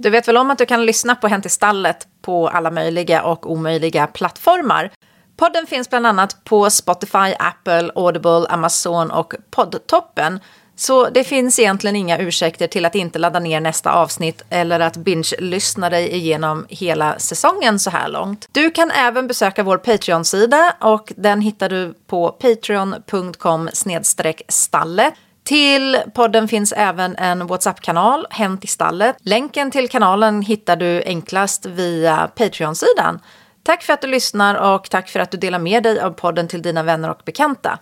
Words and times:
Du 0.00 0.10
vet 0.10 0.28
väl 0.28 0.36
om 0.36 0.50
att 0.50 0.58
du 0.58 0.66
kan 0.66 0.86
lyssna 0.86 1.14
på 1.14 1.28
Hänt 1.28 1.46
i 1.46 1.48
stallet 1.48 2.08
på 2.22 2.48
alla 2.48 2.70
möjliga 2.70 3.22
och 3.22 3.50
omöjliga 3.50 4.06
plattformar? 4.06 4.90
Podden 5.36 5.66
finns 5.66 5.90
bland 5.90 6.06
annat 6.06 6.44
på 6.44 6.70
Spotify, 6.70 7.34
Apple, 7.38 7.90
Audible, 7.94 8.46
Amazon 8.48 9.10
och 9.10 9.34
Poddtoppen. 9.50 10.40
Så 10.76 11.08
det 11.08 11.24
finns 11.24 11.58
egentligen 11.58 11.96
inga 11.96 12.18
ursäkter 12.18 12.66
till 12.66 12.84
att 12.84 12.94
inte 12.94 13.18
ladda 13.18 13.38
ner 13.38 13.60
nästa 13.60 13.92
avsnitt 13.92 14.42
eller 14.50 14.80
att 14.80 14.96
binge-lyssna 14.96 15.90
dig 15.90 16.14
igenom 16.14 16.66
hela 16.68 17.18
säsongen 17.18 17.78
så 17.78 17.90
här 17.90 18.08
långt. 18.08 18.48
Du 18.52 18.70
kan 18.70 18.90
även 18.90 19.26
besöka 19.26 19.62
vår 19.62 19.78
Patreon-sida 19.78 20.74
och 20.80 21.12
den 21.16 21.40
hittar 21.40 21.68
du 21.68 21.94
på 22.06 22.28
patreon.com 22.28 23.68
stalle. 24.48 25.12
Till 25.48 25.96
podden 26.14 26.48
finns 26.48 26.72
även 26.76 27.16
en 27.16 27.46
WhatsApp-kanal, 27.46 28.26
Hänt 28.30 28.64
i 28.64 28.66
stallet. 28.66 29.16
Länken 29.20 29.70
till 29.70 29.88
kanalen 29.88 30.42
hittar 30.42 30.76
du 30.76 31.02
enklast 31.06 31.66
via 31.66 32.30
Patreon-sidan. 32.34 33.20
Tack 33.62 33.82
för 33.82 33.92
att 33.92 34.00
du 34.00 34.08
lyssnar 34.08 34.74
och 34.74 34.90
tack 34.90 35.08
för 35.08 35.20
att 35.20 35.30
du 35.30 35.38
delar 35.38 35.58
med 35.58 35.82
dig 35.82 36.00
av 36.00 36.10
podden 36.10 36.48
till 36.48 36.62
dina 36.62 36.82
vänner 36.82 37.10
och 37.10 37.20
bekanta. 37.24 37.78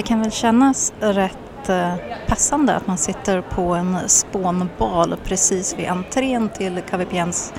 Det 0.00 0.06
kan 0.06 0.22
väl 0.22 0.30
kännas 0.30 0.92
rätt 1.00 1.68
eh, 1.68 1.94
passande 2.26 2.76
att 2.76 2.86
man 2.86 2.98
sitter 2.98 3.40
på 3.40 3.74
en 3.74 3.98
spånbal 4.08 5.16
precis 5.24 5.78
vid 5.78 5.88
entrén 5.88 6.48
till 6.48 6.82
KVPNs 6.90 7.52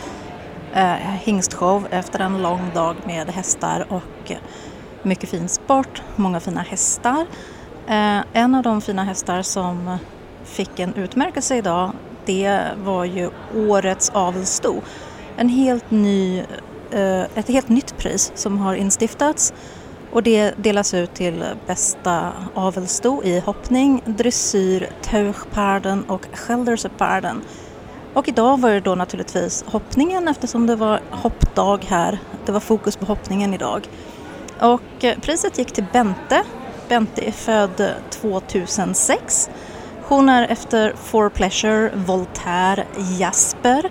eh, 0.74 0.94
hingstshow 0.96 1.88
efter 1.92 2.20
en 2.20 2.42
lång 2.42 2.72
dag 2.74 2.96
med 3.06 3.30
hästar 3.30 3.86
och 3.90 4.32
mycket 5.04 5.30
fin 5.30 5.50
sport, 5.50 6.02
många 6.16 6.40
fina 6.40 6.62
hästar. 6.62 7.26
Eh, 7.88 8.20
en 8.34 8.56
av 8.56 8.64
de 8.64 8.82
fina 8.82 9.04
hästar 9.04 9.42
som 9.42 9.98
fick 10.44 10.80
en 10.80 10.94
utmärkelse 10.94 11.56
idag 11.56 11.92
det 12.26 12.62
var 12.84 13.06
ju 13.06 13.30
årets 13.56 14.10
avelssto. 14.10 14.82
En 15.38 15.50
helt 15.50 15.92
ny, 15.92 16.40
eh, 16.92 17.22
ett 17.36 17.48
helt 17.48 17.70
nytt 17.70 17.98
pris 17.98 18.32
som 18.36 18.58
har 18.58 18.76
instiftats 18.76 19.54
och 20.12 20.24
det 20.24 20.54
delas 20.58 20.94
ut 20.94 21.14
till 21.14 21.46
bästa 21.68 22.32
avelsto 22.54 23.24
i 23.24 23.40
hoppning, 23.40 24.02
dressyr, 24.06 24.90
teuchparden 25.02 26.04
och 26.04 26.28
Schelderseparden. 26.34 27.42
Och 28.14 28.28
idag 28.28 28.60
var 28.60 28.70
det 28.70 28.80
då 28.80 28.96
naturligtvis 28.96 29.64
hoppningen 29.68 30.28
eftersom 30.28 30.68
det 30.68 30.76
var 30.76 31.00
hoppdag 31.10 31.86
här. 31.88 32.20
Det 32.46 32.52
var 32.52 32.60
fokus 32.60 32.96
på 32.96 33.06
hoppningen 33.06 33.54
idag. 33.54 33.88
Och 34.60 35.04
eh, 35.04 35.20
priset 35.20 35.58
gick 35.58 35.72
till 35.72 35.86
Bente. 35.94 36.44
Bente 36.90 37.28
är 37.28 37.32
född 37.32 37.94
2006. 38.10 39.50
Hon 40.04 40.30
är 40.30 40.48
efter 40.48 40.94
For 41.04 41.30
Pleasure, 41.30 41.92
Voltaire, 41.96 42.86
Jasper 43.20 43.90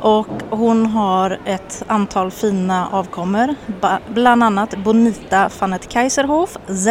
och 0.00 0.42
hon 0.50 0.86
har 0.86 1.38
ett 1.44 1.82
antal 1.86 2.30
fina 2.30 2.88
avkommor, 2.88 3.54
bland 4.14 4.42
annat 4.42 4.74
Bonita 4.84 5.50
van 5.58 5.72
het 5.72 5.88
Kaiserhof, 5.88 6.56
Z, 6.68 6.88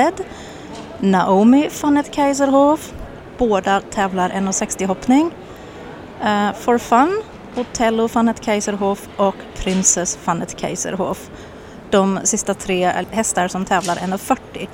Naomi 0.99 1.69
van 1.69 1.97
het 1.97 2.09
Kaiserhof, 2.09 2.93
båda 3.37 3.81
tävlar 3.89 4.29
1,60 4.29 4.85
hoppning, 4.85 5.31
uh, 6.23 6.53
For 6.53 6.77
Fun, 6.79 7.21
Otello 7.55 8.07
van 8.07 8.27
het 8.27 8.39
Kaiserhof 8.39 9.07
och 9.17 9.35
Princess 9.63 10.17
van 10.23 10.39
het 10.39 10.55
Kaiserhof. 10.55 11.29
De 11.89 12.19
sista 12.23 12.53
tre 12.53 13.05
hästar 13.11 13.47
som 13.47 13.65
tävlar 13.65 13.95
1,40. 13.95 14.67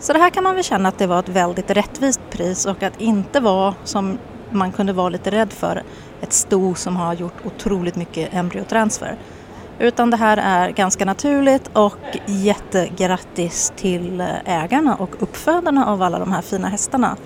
Så 0.00 0.12
det 0.12 0.18
här 0.18 0.30
kan 0.30 0.44
man 0.44 0.54
väl 0.54 0.64
känna 0.64 0.88
att 0.88 0.98
det 0.98 1.06
var 1.06 1.18
ett 1.18 1.28
väldigt 1.28 1.70
rättvist 1.70 2.20
pris 2.30 2.66
och 2.66 2.82
att 2.82 3.00
inte 3.00 3.40
vara 3.40 3.74
som 3.84 4.18
man 4.50 4.72
kunde 4.72 4.92
vara 4.92 5.08
lite 5.08 5.30
rädd 5.30 5.52
för 5.52 5.82
ett 6.20 6.32
sto 6.32 6.74
som 6.74 6.96
har 6.96 7.14
gjort 7.14 7.46
otroligt 7.46 7.96
mycket 7.96 8.34
embryotransfer. 8.34 9.18
Utan 9.78 10.10
det 10.10 10.16
här 10.16 10.36
är 10.36 10.70
ganska 10.70 11.04
naturligt 11.04 11.70
och 11.72 12.18
jättegrattis 12.26 13.72
till 13.76 14.24
ägarna 14.44 14.94
och 14.94 15.10
uppfödarna 15.18 15.86
av 15.86 16.02
alla 16.02 16.18
de 16.18 16.32
här 16.32 16.42
fina 16.42 16.68
hästarna. 16.68 17.16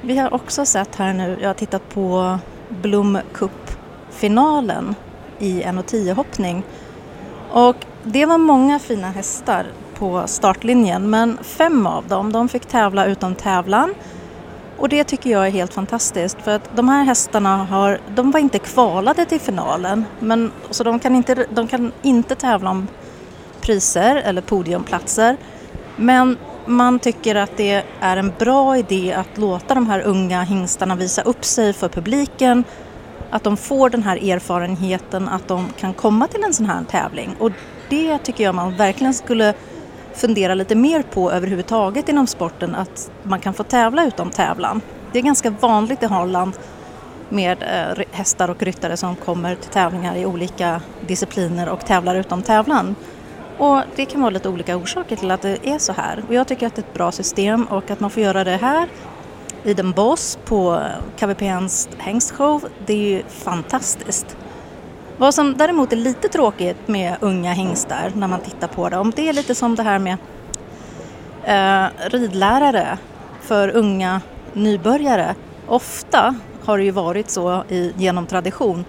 Vi 0.00 0.18
har 0.18 0.34
också 0.34 0.64
sett 0.64 0.96
här 0.96 1.12
nu, 1.12 1.38
jag 1.40 1.48
har 1.48 1.54
tittat 1.54 1.88
på 1.88 2.38
Blom 2.68 3.18
Cup-finalen 3.32 4.94
i 5.38 5.62
1,10 5.62 6.14
hoppning 6.14 6.62
och 7.50 7.76
det 8.02 8.26
var 8.26 8.38
många 8.38 8.78
fina 8.78 9.10
hästar 9.10 9.66
på 9.98 10.22
startlinjen 10.26 11.10
men 11.10 11.38
fem 11.42 11.86
av 11.86 12.08
dem 12.08 12.32
de 12.32 12.48
fick 12.48 12.66
tävla 12.66 13.06
utom 13.06 13.34
tävlan 13.34 13.94
och 14.82 14.88
det 14.88 15.04
tycker 15.04 15.30
jag 15.30 15.46
är 15.46 15.50
helt 15.50 15.74
fantastiskt 15.74 16.42
för 16.42 16.50
att 16.50 16.76
de 16.76 16.88
här 16.88 17.04
hästarna 17.04 17.56
har, 17.56 18.00
de 18.14 18.30
var 18.30 18.40
inte 18.40 18.58
kvalade 18.58 19.24
till 19.24 19.40
finalen 19.40 20.04
men, 20.20 20.52
så 20.70 20.84
de 20.84 20.98
kan, 20.98 21.14
inte, 21.14 21.46
de 21.50 21.68
kan 21.68 21.92
inte 22.02 22.34
tävla 22.34 22.70
om 22.70 22.88
priser 23.60 24.16
eller 24.16 24.42
podiumplatser. 24.42 25.36
Men 25.96 26.38
man 26.66 26.98
tycker 26.98 27.34
att 27.34 27.56
det 27.56 27.84
är 28.00 28.16
en 28.16 28.32
bra 28.38 28.76
idé 28.76 29.12
att 29.12 29.38
låta 29.38 29.74
de 29.74 29.86
här 29.86 30.00
unga 30.00 30.42
hingstarna 30.42 30.94
visa 30.94 31.22
upp 31.22 31.44
sig 31.44 31.72
för 31.72 31.88
publiken. 31.88 32.64
Att 33.30 33.44
de 33.44 33.56
får 33.56 33.90
den 33.90 34.02
här 34.02 34.30
erfarenheten 34.30 35.28
att 35.28 35.48
de 35.48 35.68
kan 35.78 35.94
komma 35.94 36.28
till 36.28 36.44
en 36.44 36.54
sån 36.54 36.66
här 36.66 36.84
tävling. 36.90 37.36
Och 37.38 37.50
det 37.88 38.18
tycker 38.18 38.44
jag 38.44 38.54
man 38.54 38.76
verkligen 38.76 39.14
skulle 39.14 39.54
fundera 40.14 40.54
lite 40.54 40.74
mer 40.74 41.02
på 41.02 41.32
överhuvudtaget 41.32 42.08
inom 42.08 42.26
sporten 42.26 42.74
att 42.74 43.10
man 43.22 43.40
kan 43.40 43.54
få 43.54 43.62
tävla 43.62 44.06
utom 44.06 44.30
tävlan. 44.30 44.80
Det 45.12 45.18
är 45.18 45.22
ganska 45.22 45.50
vanligt 45.50 46.02
i 46.02 46.06
Holland 46.06 46.52
med 47.28 47.62
eh, 47.62 48.04
hästar 48.10 48.50
och 48.50 48.62
ryttare 48.62 48.96
som 48.96 49.16
kommer 49.16 49.54
till 49.54 49.70
tävlingar 49.70 50.16
i 50.16 50.26
olika 50.26 50.80
discipliner 51.06 51.68
och 51.68 51.86
tävlar 51.86 52.14
utom 52.14 52.42
tävlan. 52.42 52.94
Och 53.58 53.80
det 53.96 54.04
kan 54.04 54.20
vara 54.20 54.30
lite 54.30 54.48
olika 54.48 54.76
orsaker 54.76 55.16
till 55.16 55.30
att 55.30 55.42
det 55.42 55.68
är 55.68 55.78
så 55.78 55.92
här. 55.92 56.24
Och 56.28 56.34
jag 56.34 56.48
tycker 56.48 56.66
att 56.66 56.74
det 56.74 56.80
är 56.80 56.84
ett 56.84 56.94
bra 56.94 57.12
system 57.12 57.64
och 57.64 57.90
att 57.90 58.00
man 58.00 58.10
får 58.10 58.22
göra 58.22 58.44
det 58.44 58.56
här 58.56 58.88
i 59.64 59.74
Den 59.74 59.92
Boss 59.92 60.38
på 60.44 60.74
eh, 60.74 61.18
KVPNs 61.18 61.88
hängstshow, 61.98 62.68
det 62.86 62.92
är 62.92 63.16
ju 63.16 63.22
fantastiskt. 63.28 64.36
Vad 65.22 65.34
som 65.34 65.56
däremot 65.56 65.92
är 65.92 65.96
lite 65.96 66.28
tråkigt 66.28 66.88
med 66.88 67.16
unga 67.20 67.52
hingstar 67.52 68.12
när 68.14 68.28
man 68.28 68.40
tittar 68.40 68.68
på 68.68 68.88
dem, 68.88 69.12
det 69.16 69.28
är 69.28 69.32
lite 69.32 69.54
som 69.54 69.74
det 69.74 69.82
här 69.82 69.98
med 69.98 70.16
eh, 71.44 72.10
ridlärare 72.10 72.98
för 73.40 73.68
unga 73.68 74.20
nybörjare. 74.52 75.34
Ofta 75.66 76.34
har 76.64 76.78
det 76.78 76.84
ju 76.84 76.90
varit 76.90 77.30
så 77.30 77.64
i, 77.68 77.92
genom 77.96 78.26
tradition 78.26 78.84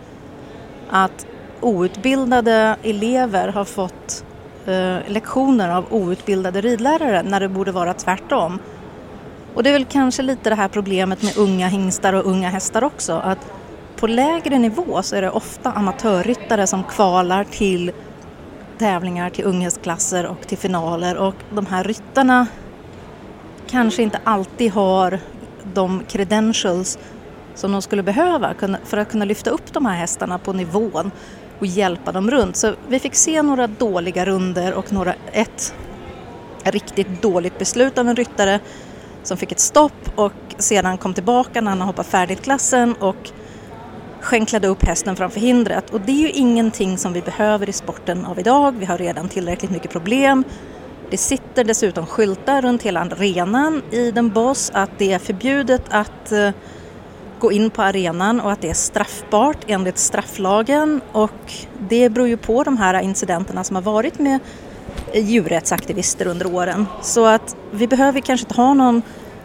att 0.90 1.26
outbildade 1.62 2.76
elever 2.84 3.48
har 3.48 3.66
fått 3.66 4.26
eh, 4.66 4.98
lektioner 5.08 5.70
av 5.70 5.86
outbildade 5.90 6.62
ridlärare 6.62 7.24
när 7.24 7.40
det 7.40 7.50
borde 7.50 7.72
vara 7.72 7.94
tvärtom. 7.94 8.60
Och 9.54 9.64
det 9.64 9.70
är 9.70 9.74
väl 9.74 9.86
kanske 9.86 10.22
lite 10.22 10.50
det 10.50 10.56
här 10.56 10.68
problemet 10.68 11.24
med 11.24 11.38
unga 11.38 11.68
hingstar 11.68 12.14
och 12.14 12.26
unga 12.26 12.50
hästar 12.50 12.84
också, 12.84 13.14
att 13.14 13.54
på 14.04 14.08
lägre 14.08 14.60
nivå 14.60 15.04
så 15.04 15.16
är 15.16 15.22
det 15.22 15.30
ofta 15.30 15.72
amatörryttare 15.72 16.68
som 16.68 16.84
kvalar 16.84 17.44
till 17.44 17.92
tävlingar, 18.78 19.30
till 19.30 19.46
unghästklasser 19.46 20.26
och 20.26 20.48
till 20.48 20.58
finaler 20.58 21.18
och 21.18 21.36
de 21.50 21.66
här 21.66 21.84
ryttarna 21.84 22.48
kanske 23.70 24.04
inte 24.04 24.20
alltid 24.24 24.72
har 24.72 25.20
de 25.74 26.04
credentials 26.08 27.00
som 27.56 27.72
de 27.72 27.82
skulle 27.82 28.04
behöva 28.04 28.54
för 28.84 28.98
att 28.98 29.12
kunna 29.12 29.26
lyfta 29.26 29.50
upp 29.50 29.74
de 29.74 29.86
här 29.86 29.96
hästarna 29.96 30.40
på 30.40 30.54
nivån 30.54 31.12
och 31.60 31.66
hjälpa 31.66 32.12
dem 32.12 32.32
runt. 32.32 32.56
Så 32.56 32.74
vi 32.88 33.00
fick 33.00 33.16
se 33.16 33.42
några 33.42 33.68
dåliga 33.68 34.26
runder 34.26 34.74
och 34.74 34.94
några, 34.94 35.14
ett 35.32 35.76
riktigt 36.64 37.22
dåligt 37.22 37.60
beslut 37.60 37.98
av 37.98 38.08
en 38.08 38.16
ryttare 38.16 38.60
som 39.24 39.38
fick 39.38 39.52
ett 39.52 39.60
stopp 39.60 40.10
och 40.16 40.34
sedan 40.58 40.98
kom 40.98 41.14
tillbaka 41.14 41.62
när 41.62 41.70
han 41.70 41.82
hoppade 41.82 41.90
hoppat 41.90 42.08
färdigt 42.08 42.42
klassen 42.42 42.94
och 42.94 43.32
skänklade 44.24 44.68
upp 44.68 44.84
hästen 44.86 45.16
framför 45.16 45.40
hindret 45.40 45.90
och 45.90 46.02
det 46.02 46.12
är 46.12 46.22
ju 46.22 46.30
ingenting 46.30 46.98
som 46.98 47.14
vi 47.14 47.22
behöver 47.22 47.70
i 47.70 47.74
sporten 47.74 48.26
av 48.26 48.40
idag. 48.40 48.76
Vi 48.78 48.86
har 48.86 48.98
redan 48.98 49.30
tillräckligt 49.30 49.72
mycket 49.72 49.92
problem. 49.92 50.44
Det 51.10 51.18
sitter 51.18 51.64
dessutom 51.64 52.06
skyltar 52.06 52.62
runt 52.62 52.84
hela 52.84 53.00
arenan 53.00 53.82
i 53.92 54.12
den 54.12 54.30
boss 54.30 54.72
att 54.74 54.90
det 54.98 55.14
är 55.14 55.20
förbjudet 55.20 55.82
att 55.90 56.32
eh, 56.32 56.50
gå 57.40 57.52
in 57.52 57.70
på 57.70 57.82
arenan 57.82 58.42
och 58.42 58.52
att 58.52 58.62
det 58.62 58.70
är 58.70 58.74
straffbart 58.74 59.58
enligt 59.68 59.98
strafflagen 59.98 61.02
och 61.12 61.54
det 61.80 62.10
beror 62.10 62.28
ju 62.28 62.38
på 62.38 62.64
de 62.64 62.78
här 62.78 63.02
incidenterna 63.02 63.64
som 63.64 63.76
har 63.76 63.84
varit 63.84 64.20
med 64.20 64.40
djurrättsaktivister 65.14 66.28
under 66.28 66.54
åren. 66.56 66.86
Så 67.02 67.26
att 67.26 67.56
vi 67.72 67.88
behöver 67.88 68.20
kanske 68.20 68.44
inte 68.46 68.62
ha 68.62 68.74
någon 68.74 69.02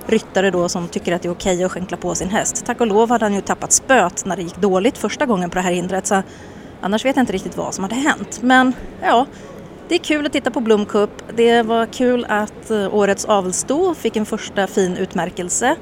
ryttare 0.08 0.50
då 0.50 0.68
som 0.68 0.88
tycker 0.88 1.12
att 1.12 1.22
det 1.22 1.28
är 1.28 1.32
okej 1.32 1.64
att 1.64 1.72
skänkla 1.72 1.96
på 1.96 2.14
sin 2.14 2.28
häst. 2.28 2.66
Tack 2.66 2.80
och 2.80 2.86
lov 2.86 3.10
hade 3.10 3.24
han 3.24 3.34
ju 3.34 3.40
tappat 3.40 3.72
spöet 3.72 4.24
när 4.24 4.36
det 4.36 4.42
gick 4.42 4.56
dåligt 4.56 4.98
första 4.98 5.26
gången 5.26 5.50
på 5.50 5.54
det 5.54 5.60
här 5.60 5.72
hindret 5.72 6.06
så 6.06 6.22
annars 6.80 7.04
vet 7.04 7.16
jag 7.16 7.22
inte 7.22 7.32
riktigt 7.32 7.56
vad 7.56 7.74
som 7.74 7.84
hade 7.84 7.94
hänt. 7.94 8.42
Men 8.42 8.72
ja, 9.02 9.26
det 9.88 9.94
är 9.94 9.98
kul 9.98 10.26
att 10.26 10.32
titta 10.32 10.50
på 10.50 10.60
Bloom 10.60 10.86
Cup. 10.86 11.10
Det 11.36 11.62
var 11.62 11.86
kul 11.86 12.26
att 12.28 12.70
eh, 12.70 12.94
årets 12.94 13.24
avelssto 13.24 13.94
fick 13.94 14.16
en 14.16 14.26
första 14.26 14.66
fin 14.66 14.96
utmärkelse. 14.96 15.76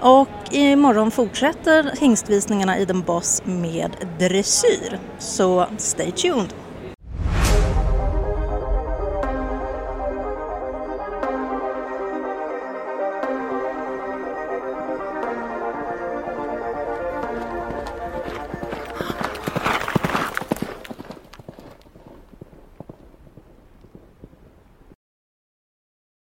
Och 0.00 0.28
imorgon 0.50 1.10
fortsätter 1.10 1.90
hingstvisningarna 2.00 2.78
i 2.78 2.84
den 2.84 3.02
Boss 3.02 3.42
med 3.44 3.90
dressyr. 4.18 4.98
Så 5.18 5.66
stay 5.76 6.10
tuned! 6.10 6.54